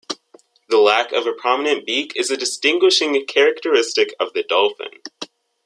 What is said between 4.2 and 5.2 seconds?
the dolphin.